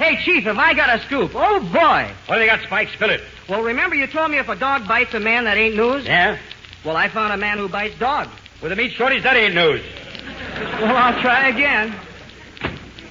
Hey, 0.00 0.16
Chief, 0.24 0.44
have 0.44 0.56
I 0.56 0.72
got 0.72 0.98
a 0.98 1.04
scoop? 1.04 1.32
Oh, 1.34 1.60
boy. 1.60 2.10
What 2.24 2.36
do 2.36 2.38
they 2.38 2.46
got, 2.46 2.62
Spike? 2.62 2.88
Spill 2.94 3.10
it. 3.10 3.20
Well, 3.50 3.62
remember 3.62 3.94
you 3.94 4.06
told 4.06 4.30
me 4.30 4.38
if 4.38 4.48
a 4.48 4.56
dog 4.56 4.88
bites 4.88 5.12
a 5.12 5.20
man, 5.20 5.44
that 5.44 5.58
ain't 5.58 5.76
news? 5.76 6.06
Yeah? 6.06 6.38
Well, 6.86 6.96
I 6.96 7.10
found 7.10 7.34
a 7.34 7.36
man 7.36 7.58
who 7.58 7.68
bites 7.68 7.98
dogs. 7.98 8.30
With 8.62 8.70
the 8.70 8.76
meat 8.76 8.92
shortage, 8.92 9.22
that 9.24 9.36
ain't 9.36 9.54
news. 9.54 9.82
Well, 10.80 10.96
I'll 10.96 11.20
try 11.20 11.48
again. 11.48 11.94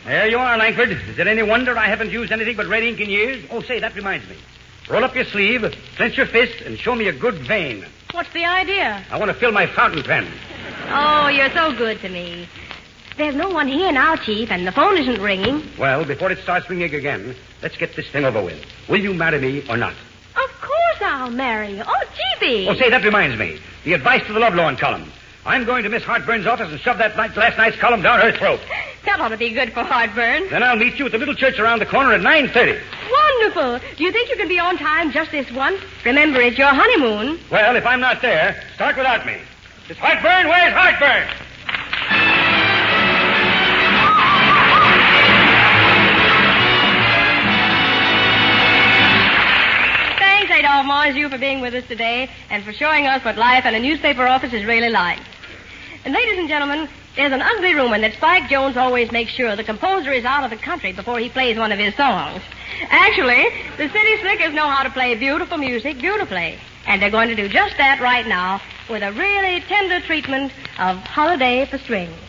There 0.03 0.27
you 0.29 0.39
are, 0.39 0.57
Langford. 0.57 0.89
Is 0.89 1.19
it 1.19 1.27
any 1.27 1.43
wonder 1.43 1.77
I 1.77 1.85
haven't 1.85 2.09
used 2.09 2.31
anything 2.31 2.57
but 2.57 2.65
red 2.65 2.81
ink 2.81 2.99
in 2.99 3.11
years? 3.11 3.45
Oh, 3.51 3.61
say, 3.61 3.79
that 3.79 3.93
reminds 3.93 4.27
me. 4.27 4.37
Roll 4.89 5.03
up 5.03 5.13
your 5.13 5.25
sleeve, 5.25 5.71
clench 5.95 6.17
your 6.17 6.25
fist, 6.25 6.59
and 6.61 6.75
show 6.79 6.95
me 6.95 7.07
a 7.07 7.13
good 7.13 7.35
vein. 7.47 7.85
What's 8.13 8.33
the 8.33 8.45
idea? 8.45 9.05
I 9.11 9.19
want 9.19 9.29
to 9.29 9.37
fill 9.37 9.51
my 9.51 9.67
fountain 9.67 10.01
pen. 10.01 10.27
Oh, 10.87 11.27
you're 11.27 11.51
so 11.51 11.71
good 11.71 11.99
to 11.99 12.09
me. 12.09 12.49
There's 13.19 13.35
no 13.35 13.49
one 13.49 13.67
here 13.67 13.91
now, 13.91 14.15
Chief, 14.15 14.49
and 14.49 14.65
the 14.65 14.71
phone 14.71 14.97
isn't 14.97 15.21
ringing. 15.21 15.61
Well, 15.77 16.05
before 16.05 16.31
it 16.31 16.39
starts 16.39 16.69
ringing 16.69 16.95
again, 16.95 17.35
let's 17.61 17.75
get 17.75 17.93
this 17.97 18.09
thing 18.09 18.23
over 18.23 18.41
with. 18.41 18.63
Will 18.87 19.01
you 19.01 19.13
marry 19.13 19.41
me 19.41 19.67
or 19.69 19.75
not? 19.75 19.91
Of 19.91 20.61
course 20.61 21.01
I'll 21.01 21.29
marry 21.29 21.75
you. 21.75 21.83
Oh, 21.85 22.03
Chiefy. 22.39 22.69
Oh, 22.69 22.75
say, 22.75 22.89
that 22.89 23.03
reminds 23.03 23.37
me. 23.37 23.59
The 23.83 23.91
advice 23.91 24.25
to 24.27 24.31
the 24.31 24.39
Lovelorn 24.39 24.77
column. 24.77 25.11
I'm 25.45 25.65
going 25.65 25.83
to 25.83 25.89
Miss 25.89 26.03
Hartburn's 26.03 26.47
office 26.47 26.71
and 26.71 26.79
shove 26.79 26.97
that 26.99 27.17
night, 27.17 27.35
last 27.35 27.57
night's 27.57 27.75
column 27.75 28.01
down 28.01 28.21
her 28.21 28.31
throat. 28.31 28.61
That 29.03 29.19
ought 29.19 29.27
to 29.27 29.37
be 29.37 29.49
good 29.51 29.73
for 29.73 29.83
heartburn. 29.83 30.47
Then 30.49 30.63
I'll 30.63 30.77
meet 30.77 30.97
you 30.97 31.05
at 31.05 31.11
the 31.11 31.17
little 31.17 31.35
church 31.35 31.59
around 31.59 31.79
the 31.79 31.87
corner 31.87 32.13
at 32.13 32.21
9.30. 32.21 32.79
Wonderful. 33.11 33.95
Do 33.97 34.03
you 34.05 34.13
think 34.13 34.29
you 34.29 34.37
can 34.37 34.47
be 34.47 34.59
on 34.59 34.77
time 34.77 35.11
just 35.11 35.31
this 35.31 35.51
once? 35.51 35.81
Remember, 36.05 36.39
it's 36.39 36.57
your 36.57 36.69
honeymoon. 36.69 37.37
Well, 37.51 37.75
if 37.75 37.85
I'm 37.85 37.99
not 37.99 38.21
there, 38.21 38.63
start 38.75 38.95
without 38.95 39.25
me. 39.25 39.35
Miss 39.89 39.97
Hartburn, 39.97 40.47
where's 40.47 40.73
Hartburn? 40.73 41.27
For 51.29 51.37
being 51.37 51.61
with 51.61 51.75
us 51.75 51.85
today 51.87 52.27
and 52.49 52.63
for 52.63 52.73
showing 52.73 53.05
us 53.05 53.23
what 53.23 53.37
life 53.37 53.63
in 53.63 53.75
a 53.75 53.79
newspaper 53.79 54.25
office 54.25 54.51
is 54.51 54.65
really 54.65 54.89
like. 54.89 55.19
And 56.03 56.11
ladies 56.11 56.39
and 56.39 56.49
gentlemen, 56.49 56.89
there's 57.15 57.31
an 57.31 57.41
ugly 57.43 57.75
rumor 57.75 57.99
that 57.99 58.13
Spike 58.13 58.49
Jones 58.49 58.77
always 58.77 59.11
makes 59.11 59.31
sure 59.33 59.55
the 59.55 59.63
composer 59.63 60.11
is 60.11 60.25
out 60.25 60.43
of 60.43 60.49
the 60.49 60.57
country 60.57 60.91
before 60.91 61.19
he 61.19 61.29
plays 61.29 61.55
one 61.55 61.71
of 61.71 61.77
his 61.77 61.93
songs. 61.93 62.41
Actually, 62.89 63.47
the 63.77 63.89
City 63.89 64.17
Slickers 64.21 64.55
know 64.55 64.67
how 64.67 64.81
to 64.81 64.89
play 64.89 65.13
beautiful 65.13 65.59
music 65.59 65.99
beautifully. 65.99 66.57
And 66.87 66.99
they're 66.99 67.11
going 67.11 67.29
to 67.29 67.35
do 67.35 67.47
just 67.47 67.77
that 67.77 67.99
right 68.01 68.25
now 68.25 68.59
with 68.89 69.03
a 69.03 69.11
really 69.11 69.61
tender 69.61 69.99
treatment 69.99 70.51
of 70.79 70.97
Holiday 70.97 71.67
for 71.69 71.77
Strings. 71.77 72.28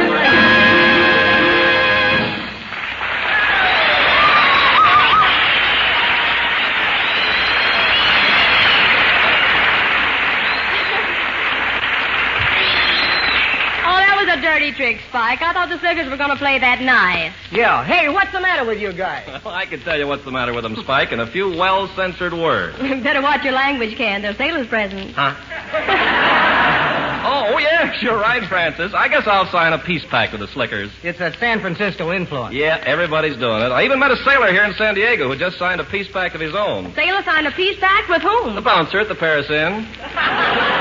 dirty 14.71 14.95
trick, 14.95 15.01
Spike. 15.09 15.41
I 15.41 15.53
thought 15.53 15.69
the 15.69 15.79
Slickers 15.79 16.09
were 16.09 16.17
going 16.17 16.29
to 16.29 16.35
play 16.35 16.59
that 16.59 16.81
nice. 16.81 17.33
Yeah. 17.51 17.83
Hey, 17.85 18.09
what's 18.09 18.31
the 18.31 18.41
matter 18.41 18.65
with 18.65 18.79
you 18.79 18.93
guys? 18.93 19.27
Well, 19.41 19.55
I 19.55 19.65
can 19.65 19.79
tell 19.79 19.97
you 19.97 20.05
what's 20.07 20.23
the 20.23 20.31
matter 20.31 20.53
with 20.53 20.63
them, 20.63 20.75
Spike, 20.75 21.11
in 21.11 21.19
a 21.19 21.25
few 21.25 21.49
well-censored 21.57 22.33
words. 22.33 22.77
Better 23.03 23.21
watch 23.21 23.43
your 23.43 23.53
language, 23.53 23.97
Ken. 23.97 24.21
They're 24.21 24.35
sailors' 24.35 24.67
presents. 24.67 25.15
Huh? 25.15 25.33
oh, 27.25 27.57
yes, 27.57 28.01
you're 28.03 28.19
right, 28.19 28.47
Frances. 28.47 28.93
I 28.93 29.07
guess 29.07 29.23
I'll 29.25 29.49
sign 29.51 29.73
a 29.73 29.79
peace 29.79 30.05
pact 30.11 30.33
with 30.33 30.41
the 30.41 30.47
Slickers. 30.47 30.91
It's 31.01 31.19
a 31.19 31.33
San 31.39 31.59
Francisco 31.59 32.11
influence. 32.11 32.53
Yeah, 32.53 32.83
everybody's 32.85 33.35
doing 33.37 33.63
it. 33.63 33.71
I 33.71 33.83
even 33.83 33.97
met 33.99 34.11
a 34.11 34.17
sailor 34.17 34.51
here 34.51 34.63
in 34.63 34.73
San 34.75 34.93
Diego 34.93 35.27
who 35.27 35.35
just 35.35 35.57
signed 35.57 35.81
a 35.81 35.85
peace 35.85 36.07
pact 36.13 36.35
of 36.35 36.41
his 36.41 36.53
own. 36.53 36.85
A 36.87 36.95
Sailor 36.95 37.23
signed 37.23 37.47
a 37.47 37.51
peace 37.51 37.79
pact 37.79 38.09
with 38.09 38.21
whom? 38.21 38.53
The 38.53 38.61
bouncer 38.61 38.99
at 38.99 39.07
the 39.07 39.15
Paris 39.15 39.49
Inn. 39.49 40.80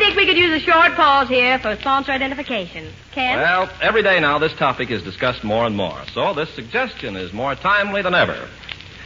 I 0.00 0.02
think 0.02 0.16
we 0.16 0.24
could 0.24 0.38
use 0.38 0.62
a 0.62 0.64
short 0.64 0.94
pause 0.94 1.28
here 1.28 1.58
for 1.58 1.76
sponsor 1.76 2.12
identification. 2.12 2.90
Ken? 3.12 3.36
Well, 3.36 3.68
every 3.82 4.02
day 4.02 4.18
now 4.18 4.38
this 4.38 4.54
topic 4.54 4.90
is 4.90 5.02
discussed 5.02 5.44
more 5.44 5.66
and 5.66 5.76
more, 5.76 6.02
so 6.14 6.32
this 6.32 6.48
suggestion 6.54 7.16
is 7.16 7.34
more 7.34 7.54
timely 7.54 8.00
than 8.00 8.14
ever. 8.14 8.48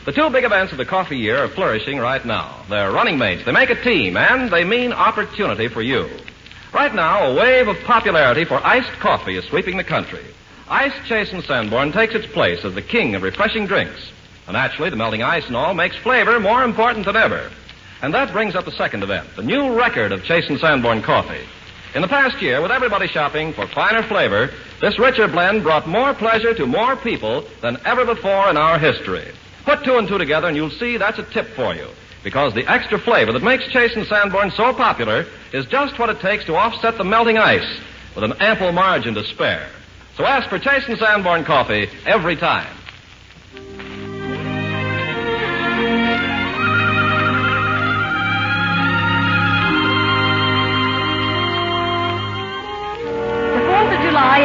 The 0.05 0.13
two 0.13 0.31
big 0.31 0.45
events 0.45 0.71
of 0.71 0.79
the 0.79 0.85
coffee 0.85 1.19
year 1.19 1.43
are 1.43 1.49
flourishing 1.49 1.99
right 1.99 2.25
now. 2.25 2.63
They're 2.71 2.93
running 2.93 3.19
mates. 3.19 3.45
They 3.45 3.51
make 3.51 3.71
a 3.71 3.83
team, 3.83 4.17
and 4.17 4.53
they 4.53 4.63
mean 4.63 4.93
opportunity 4.93 5.67
for 5.67 5.83
you. 5.83 6.09
Right 6.73 6.95
now, 6.95 7.27
a 7.27 7.35
wave 7.35 7.67
of 7.67 7.77
popularity 7.83 8.45
for 8.45 8.65
iced 8.65 8.93
coffee 9.01 9.37
is 9.37 9.45
sweeping 9.47 9.77
the 9.77 9.83
country. 9.83 10.25
Iced 10.69 11.07
Chase 11.07 11.35
Sanborn 11.45 11.91
takes 11.91 12.15
its 12.15 12.33
place 12.33 12.65
as 12.65 12.77
the 12.77 12.83
king 12.83 13.17
of 13.17 13.25
refreshing 13.25 13.67
drinks. 13.67 14.13
And 14.47 14.55
naturally, 14.55 14.91
the 14.91 14.97
melting 14.97 15.25
ice 15.25 15.49
and 15.49 15.57
all 15.57 15.75
makes 15.75 15.97
flavor 15.97 16.39
more 16.39 16.63
important 16.63 17.05
than 17.07 17.17
ever. 17.17 17.51
And 18.03 18.13
that 18.15 18.33
brings 18.33 18.55
up 18.55 18.65
the 18.65 18.73
second 18.73 19.03
event, 19.03 19.29
the 19.37 19.43
new 19.43 19.79
record 19.79 20.13
of 20.13 20.25
Chase 20.25 20.49
and 20.49 20.59
Sanborn 20.59 21.03
coffee. 21.03 21.45
In 21.95 22.03
the 22.03 22.09
past 22.09 22.43
year, 22.43 22.61
with 22.61 22.73
everybody 22.73 23.07
shopping 23.07 23.53
for 23.53 23.69
finer 23.69 24.03
flavor, 24.03 24.51
this 24.81 24.99
richer 24.99 25.29
blend 25.29 25.63
brought 25.63 25.89
more 25.89 26.13
pleasure 26.13 26.53
to 26.55 26.67
more 26.67 26.97
people 26.97 27.47
than 27.63 27.79
ever 27.85 28.05
before 28.05 28.51
in 28.51 28.57
our 28.57 28.79
history. 28.79 29.31
Put 29.65 29.85
two 29.85 29.97
and 29.97 30.09
two 30.09 30.19
together 30.19 30.49
and 30.49 30.57
you'll 30.57 30.71
see 30.71 30.97
that's 30.97 31.19
a 31.19 31.23
tip 31.23 31.47
for 31.55 31.75
you. 31.75 31.89
Because 32.25 32.53
the 32.53 32.67
extra 32.67 32.99
flavor 32.99 33.33
that 33.33 33.43
makes 33.43 33.69
Chase 33.69 33.95
and 33.95 34.07
Sanborn 34.07 34.51
so 34.51 34.73
popular 34.73 35.27
is 35.53 35.67
just 35.67 35.99
what 35.99 36.09
it 36.09 36.21
takes 36.21 36.45
to 36.47 36.57
offset 36.57 36.99
the 36.99 37.05
melting 37.05 37.39
ice 37.39 37.81
with 38.15 38.25
an 38.25 38.33
ample 38.41 38.73
margin 38.73 39.15
to 39.15 39.25
spare. 39.25 39.69
So 40.17 40.25
ask 40.25 40.49
for 40.49 40.59
Chase 40.59 40.89
and 40.89 40.99
Sanborn 40.99 41.45
coffee 41.45 41.89
every 42.07 42.37
time. 42.37 42.75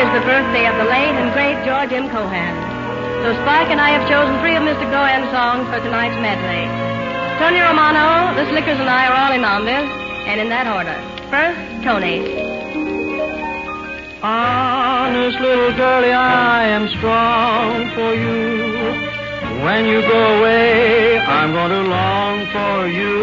Is 0.09 0.21
the 0.21 0.25
birthday 0.25 0.65
of 0.65 0.75
the 0.81 0.89
late 0.89 1.13
and 1.13 1.29
great 1.33 1.53
George 1.65 1.93
M. 1.93 2.09
Cohan. 2.09 2.53
So 3.21 3.29
Spike 3.45 3.69
and 3.69 3.77
I 3.77 3.93
have 3.93 4.09
chosen 4.09 4.33
three 4.41 4.55
of 4.57 4.63
Mr. 4.65 4.89
Cohan's 4.89 5.29
songs 5.29 5.69
for 5.69 5.77
tonight's 5.85 6.17
medley. 6.17 6.65
Tony 7.37 7.61
Romano, 7.61 8.33
the 8.33 8.49
Slickers, 8.49 8.79
and 8.79 8.89
I 8.89 9.05
are 9.05 9.13
all 9.13 9.31
in 9.37 9.45
on 9.45 9.65
this, 9.69 9.85
and 10.25 10.41
in 10.41 10.49
that 10.49 10.65
order. 10.65 10.97
First, 11.29 11.61
Tony. 11.85 12.25
Honest 14.23 15.37
little 15.39 15.73
girlie, 15.77 16.11
I 16.11 16.65
am 16.73 16.89
strong 16.97 17.93
for 17.93 18.11
you. 18.17 19.61
When 19.61 19.85
you 19.85 20.01
go 20.01 20.21
away, 20.39 21.19
I'm 21.19 21.53
going 21.53 21.69
to 21.69 21.85
long 21.85 22.49
for 22.49 22.87
you. 22.89 23.13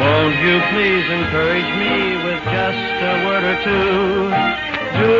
Won't 0.00 0.36
you 0.40 0.56
please 0.72 1.06
encourage 1.12 1.70
me 1.76 2.16
with 2.24 2.40
just 2.56 2.88
a 3.04 3.14
word 3.28 3.44
or 3.44 3.58
two? 3.64 4.67
Do, 4.96 5.16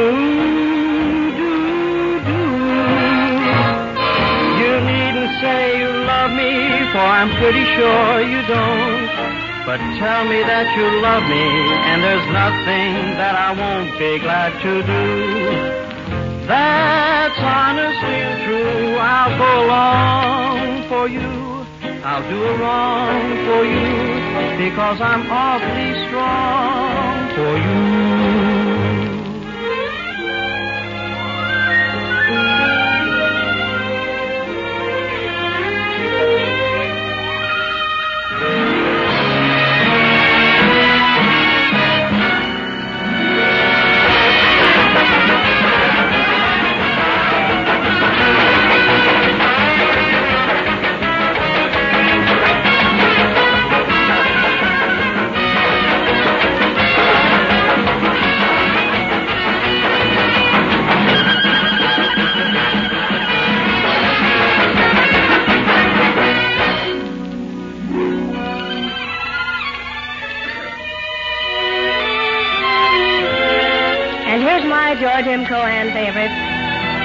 do, 1.39 1.53
do. 2.29 2.41
You 4.61 4.73
needn't 4.89 5.33
say 5.41 5.79
you 5.81 5.91
love 6.09 6.33
me, 6.33 6.53
for 6.93 7.05
I'm 7.05 7.31
pretty 7.37 7.65
sure 7.77 8.21
you 8.23 8.41
don't. 8.49 9.09
But 9.69 9.79
tell 10.01 10.25
me 10.25 10.41
that 10.49 10.67
you 10.77 10.87
love 11.05 11.25
me, 11.29 11.47
and 11.93 12.01
there's 12.03 12.25
nothing 12.33 13.21
that 13.21 13.37
I 13.37 13.53
won't 13.53 13.93
be 14.01 14.19
glad 14.19 14.57
to 14.65 14.73
do. 14.81 15.79
That's 16.49 17.39
honestly 17.39 18.25
true. 18.49 18.97
I'll 18.97 19.37
go 19.37 19.67
along 19.67 20.89
for 20.89 21.07
you. 21.07 21.21
I'll 22.03 22.25
do 22.31 22.43
a 22.43 22.57
wrong 22.57 23.21
for 23.45 23.65
you 23.69 24.09
because 24.57 25.01
I'm 25.03 25.31
awfully 25.31 25.93
strong 26.09 27.29
for 27.37 27.59
you. 27.59 27.98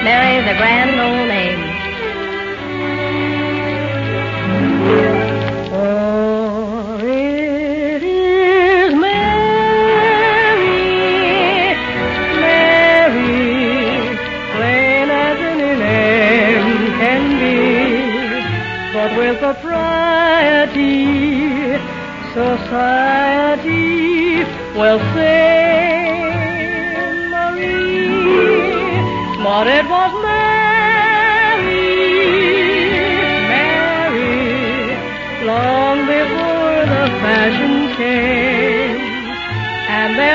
Mary's 0.03 0.45
a 0.51 0.57
Grand 0.57 0.99
Old 0.99 1.29
Name. 1.29 1.72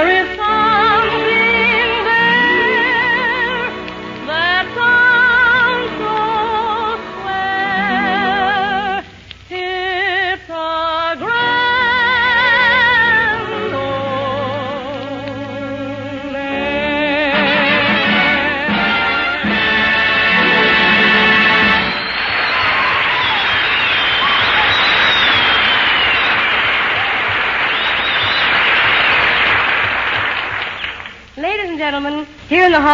There 0.08 0.32
is 0.32 0.37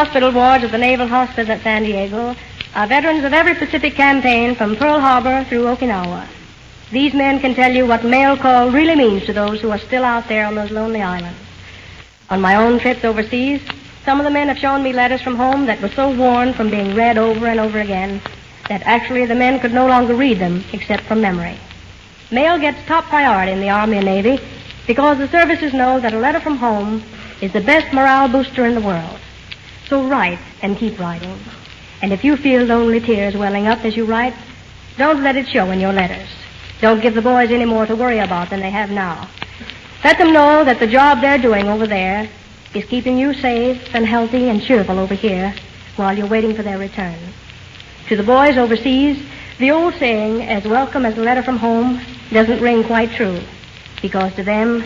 hospital 0.04 0.32
wards 0.32 0.62
of 0.62 0.70
the 0.70 0.76
Naval 0.76 1.08
Hospital 1.08 1.52
at 1.52 1.62
San 1.62 1.82
Diego 1.82 2.36
are 2.74 2.86
veterans 2.86 3.24
of 3.24 3.32
every 3.32 3.54
Pacific 3.54 3.94
campaign 3.94 4.54
from 4.54 4.76
Pearl 4.76 5.00
Harbor 5.00 5.46
through 5.48 5.64
Okinawa. 5.64 6.28
These 6.92 7.14
men 7.14 7.40
can 7.40 7.54
tell 7.54 7.72
you 7.72 7.86
what 7.86 8.04
mail 8.04 8.36
call 8.36 8.70
really 8.70 8.96
means 8.96 9.24
to 9.24 9.32
those 9.32 9.62
who 9.62 9.70
are 9.70 9.78
still 9.78 10.04
out 10.04 10.28
there 10.28 10.44
on 10.44 10.56
those 10.56 10.70
lonely 10.70 11.00
islands. 11.00 11.40
On 12.28 12.38
my 12.38 12.56
own 12.56 12.78
trips 12.78 13.02
overseas, 13.02 13.62
some 14.04 14.20
of 14.20 14.24
the 14.24 14.30
men 14.30 14.48
have 14.48 14.58
shown 14.58 14.82
me 14.82 14.92
letters 14.92 15.22
from 15.22 15.36
home 15.36 15.64
that 15.64 15.80
were 15.80 15.88
so 15.88 16.14
worn 16.14 16.52
from 16.52 16.68
being 16.68 16.94
read 16.94 17.16
over 17.16 17.46
and 17.46 17.58
over 17.58 17.80
again 17.80 18.20
that 18.68 18.82
actually 18.84 19.24
the 19.24 19.34
men 19.34 19.58
could 19.58 19.72
no 19.72 19.86
longer 19.86 20.14
read 20.14 20.38
them 20.38 20.62
except 20.74 21.04
from 21.04 21.22
memory. 21.22 21.58
Mail 22.30 22.58
gets 22.58 22.86
top 22.86 23.04
priority 23.06 23.52
in 23.52 23.60
the 23.60 23.70
Army 23.70 23.96
and 23.96 24.06
Navy 24.06 24.38
because 24.86 25.16
the 25.16 25.28
services 25.28 25.72
know 25.72 25.98
that 25.98 26.12
a 26.12 26.18
letter 26.18 26.40
from 26.40 26.58
home 26.58 27.02
is 27.40 27.54
the 27.54 27.62
best 27.62 27.90
morale 27.94 28.28
booster 28.28 28.66
in 28.66 28.74
the 28.74 28.82
world. 28.82 29.18
So 29.88 30.08
write 30.08 30.38
and 30.62 30.76
keep 30.76 30.98
writing. 30.98 31.38
And 32.02 32.12
if 32.12 32.24
you 32.24 32.36
feel 32.36 32.64
lonely 32.64 33.00
tears 33.00 33.36
welling 33.36 33.66
up 33.66 33.84
as 33.84 33.96
you 33.96 34.04
write, 34.04 34.34
don't 34.96 35.22
let 35.22 35.36
it 35.36 35.48
show 35.48 35.70
in 35.70 35.80
your 35.80 35.92
letters. 35.92 36.28
Don't 36.80 37.00
give 37.00 37.14
the 37.14 37.22
boys 37.22 37.50
any 37.50 37.64
more 37.64 37.86
to 37.86 37.96
worry 37.96 38.18
about 38.18 38.50
than 38.50 38.60
they 38.60 38.70
have 38.70 38.90
now. 38.90 39.28
Let 40.02 40.18
them 40.18 40.32
know 40.32 40.64
that 40.64 40.80
the 40.80 40.86
job 40.86 41.20
they're 41.20 41.38
doing 41.38 41.68
over 41.68 41.86
there 41.86 42.28
is 42.74 42.84
keeping 42.84 43.16
you 43.16 43.32
safe 43.32 43.80
and 43.94 44.04
healthy 44.06 44.48
and 44.48 44.62
cheerful 44.62 44.98
over 44.98 45.14
here 45.14 45.54
while 45.96 46.16
you're 46.16 46.26
waiting 46.26 46.54
for 46.54 46.62
their 46.62 46.78
return. 46.78 47.18
To 48.08 48.16
the 48.16 48.22
boys 48.22 48.58
overseas, 48.58 49.24
the 49.58 49.70
old 49.70 49.94
saying, 49.94 50.42
as 50.42 50.64
welcome 50.64 51.06
as 51.06 51.16
a 51.16 51.22
letter 51.22 51.42
from 51.42 51.56
home, 51.56 52.00
doesn't 52.30 52.60
ring 52.60 52.84
quite 52.84 53.12
true. 53.12 53.40
Because 54.02 54.34
to 54.34 54.42
them, 54.42 54.84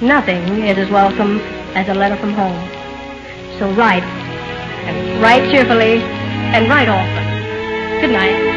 nothing 0.00 0.62
is 0.62 0.78
as 0.78 0.90
welcome 0.90 1.40
as 1.74 1.88
a 1.88 1.94
letter 1.94 2.16
from 2.16 2.32
home. 2.34 2.68
So 3.58 3.72
write, 3.74 4.04
and 4.86 5.22
write 5.22 5.50
cheerfully, 5.50 6.02
and 6.54 6.68
write 6.68 6.88
often. 6.88 8.00
Good 8.00 8.10
night. 8.10 8.54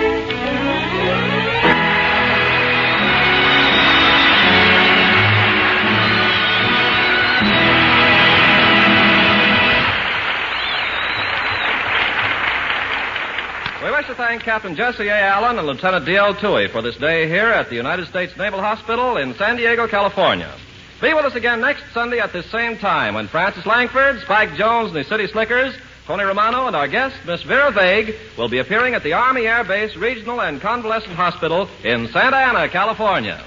We 13.84 13.92
wish 13.92 14.08
to 14.08 14.16
thank 14.16 14.44
Captain 14.44 14.76
Jesse 14.76 15.08
A. 15.08 15.14
Allen 15.14 15.58
and 15.58 15.68
Lieutenant 15.68 16.06
D.L. 16.06 16.34
Toohey 16.36 16.70
for 16.72 16.82
this 16.82 16.98
day 16.98 17.28
here 17.28 17.48
at 17.48 17.70
the 17.70 17.76
United 17.76 18.08
States 18.08 18.36
Naval 18.36 18.60
Hospital 18.60 19.18
in 19.18 19.34
San 19.36 19.56
Diego, 19.56 19.88
California. 19.88 20.54
Be 21.00 21.14
with 21.14 21.26
us 21.26 21.36
again 21.36 21.62
next 21.62 21.84
Sunday 21.94 22.20
at 22.20 22.34
this 22.34 22.50
same 22.52 22.78
time 22.80 23.14
when 23.14 23.28
Frances 23.28 23.66
Langford, 23.66 24.20
Spike 24.22 24.56
Jones, 24.56 24.88
and 24.88 24.98
the 24.98 25.04
City 25.04 25.28
Slickers, 25.28 25.76
Tony 26.08 26.24
Romano, 26.24 26.68
and 26.68 26.76
our 26.76 26.88
guest, 26.88 27.18
Miss 27.26 27.44
Vera 27.44 27.70
Vague, 27.70 28.16
will 28.38 28.48
be 28.48 28.60
appearing 28.60 28.94
at 28.94 29.04
the 29.04 29.12
Army 29.12 29.46
Air 29.46 29.66
Base 29.66 29.94
Regional 29.98 30.40
and 30.40 30.62
Convalescent 30.62 31.16
Hospital 31.16 31.68
in 31.84 32.08
Santa 32.14 32.38
Ana, 32.38 32.70
California. 32.70 33.44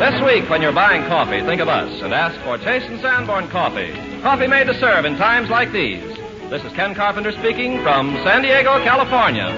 This 0.00 0.20
week, 0.24 0.50
when 0.50 0.60
you're 0.60 0.72
buying 0.72 1.06
coffee, 1.06 1.42
think 1.42 1.60
of 1.60 1.68
us 1.68 2.02
and 2.02 2.12
ask 2.12 2.40
for 2.42 2.58
and 2.58 3.00
Sanborn 3.00 3.48
coffee. 3.50 4.13
Coffee 4.24 4.46
made 4.46 4.66
to 4.68 4.80
serve 4.80 5.04
in 5.04 5.18
times 5.18 5.50
like 5.50 5.70
these. 5.70 6.02
This 6.48 6.64
is 6.64 6.72
Ken 6.72 6.94
Carpenter 6.94 7.30
speaking 7.30 7.82
from 7.82 8.14
San 8.24 8.40
Diego, 8.40 8.82
California. 8.82 9.52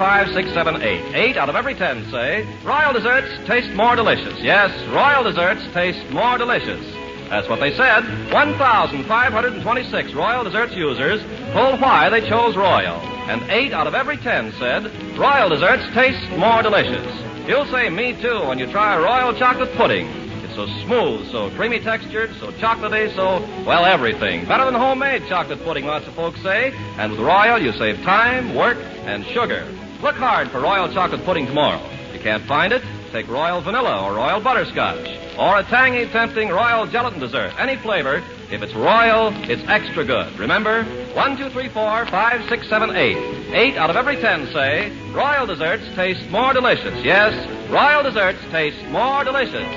Five, 0.00 0.32
six, 0.32 0.50
seven, 0.54 0.80
eight. 0.80 1.14
Eight 1.14 1.36
out 1.36 1.50
of 1.50 1.56
every 1.56 1.74
ten 1.74 2.10
say 2.10 2.48
Royal 2.64 2.94
desserts 2.94 3.28
taste 3.46 3.68
more 3.76 3.94
delicious. 3.94 4.32
Yes, 4.40 4.72
Royal 4.88 5.22
desserts 5.22 5.60
taste 5.74 6.08
more 6.10 6.38
delicious. 6.38 6.80
That's 7.28 7.46
what 7.50 7.60
they 7.60 7.76
said. 7.76 8.32
1,526 8.32 10.14
Royal 10.14 10.42
desserts 10.42 10.74
users 10.74 11.20
told 11.52 11.82
why 11.82 12.08
they 12.08 12.26
chose 12.26 12.56
Royal. 12.56 12.96
And 13.28 13.42
eight 13.50 13.74
out 13.74 13.86
of 13.86 13.94
every 13.94 14.16
ten 14.16 14.52
said 14.52 14.84
Royal 15.18 15.50
desserts 15.50 15.84
taste 15.92 16.30
more 16.38 16.62
delicious. 16.62 17.04
You'll 17.46 17.66
say 17.66 17.90
me 17.90 18.16
too 18.22 18.48
when 18.48 18.58
you 18.58 18.72
try 18.72 18.96
Royal 18.96 19.38
chocolate 19.38 19.76
pudding. 19.76 20.06
It's 20.44 20.54
so 20.54 20.64
smooth, 20.86 21.30
so 21.30 21.50
creamy 21.50 21.78
textured, 21.78 22.34
so 22.40 22.52
chocolatey, 22.52 23.14
so, 23.14 23.46
well, 23.66 23.84
everything. 23.84 24.46
Better 24.46 24.64
than 24.64 24.74
homemade 24.74 25.24
chocolate 25.28 25.62
pudding, 25.62 25.84
lots 25.84 26.08
of 26.08 26.14
folks 26.14 26.40
say. 26.40 26.72
And 26.96 27.12
with 27.12 27.20
Royal, 27.20 27.60
you 27.60 27.72
save 27.72 27.96
time, 27.98 28.54
work, 28.54 28.78
and 29.04 29.26
sugar. 29.26 29.68
Look 30.02 30.16
hard 30.16 30.50
for 30.50 30.60
Royal 30.60 30.92
chocolate 30.94 31.24
pudding 31.24 31.46
tomorrow. 31.46 31.78
If 32.08 32.14
you 32.14 32.20
can't 32.20 32.44
find 32.46 32.72
it, 32.72 32.82
take 33.12 33.28
Royal 33.28 33.60
vanilla 33.60 34.02
or 34.02 34.14
Royal 34.14 34.40
butterscotch. 34.40 35.06
Or 35.38 35.58
a 35.58 35.64
tangy, 35.64 36.10
tempting 36.10 36.48
Royal 36.48 36.86
gelatin 36.86 37.20
dessert. 37.20 37.52
Any 37.58 37.76
flavor. 37.76 38.22
If 38.50 38.62
it's 38.62 38.74
Royal, 38.74 39.28
it's 39.50 39.62
extra 39.68 40.04
good. 40.04 40.38
Remember? 40.38 40.84
One, 41.14 41.36
two, 41.36 41.50
three, 41.50 41.68
four, 41.68 42.06
five, 42.06 42.48
six, 42.48 42.66
seven, 42.68 42.96
eight. 42.96 43.18
Eight 43.52 43.76
out 43.76 43.90
of 43.90 43.96
every 43.96 44.16
ten 44.16 44.46
say 44.52 44.90
Royal 45.12 45.46
desserts 45.46 45.84
taste 45.94 46.28
more 46.30 46.54
delicious. 46.54 47.04
Yes, 47.04 47.34
Royal 47.70 48.02
desserts 48.02 48.40
taste 48.50 48.82
more 48.88 49.22
delicious. 49.22 49.68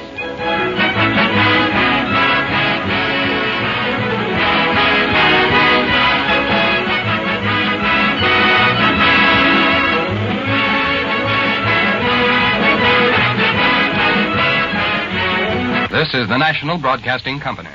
This 16.04 16.24
is 16.24 16.28
the 16.28 16.38
National 16.38 16.78
Broadcasting 16.78 17.40
Company. 17.40 17.70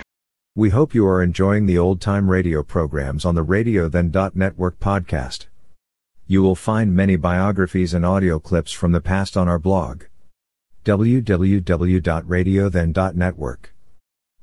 We 0.54 0.68
hope 0.68 0.94
you 0.94 1.06
are 1.06 1.22
enjoying 1.22 1.64
the 1.64 1.78
old 1.78 2.02
time 2.02 2.28
radio 2.28 2.62
programs 2.62 3.24
on 3.24 3.34
the 3.34 3.42
Radio 3.42 3.88
Then 3.88 4.10
Network 4.34 4.78
podcast. 4.78 5.46
You 6.26 6.42
will 6.42 6.54
find 6.54 6.94
many 6.94 7.16
biographies 7.16 7.94
and 7.94 8.04
audio 8.04 8.38
clips 8.38 8.70
from 8.70 8.92
the 8.92 9.00
past 9.00 9.38
on 9.38 9.48
our 9.48 9.58
blog 9.58 10.02
www.radiothen.network. 10.84 13.74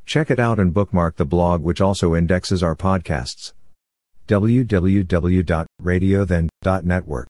Check 0.08 0.32
it 0.32 0.40
out 0.40 0.60
and 0.60 0.74
bookmark 0.74 1.18
the 1.18 1.26
blog 1.26 1.62
which 1.62 1.80
also 1.80 2.16
indexes 2.16 2.64
our 2.64 2.76
podcasts. 2.76 3.54
www.radiothen.network. 4.28 7.28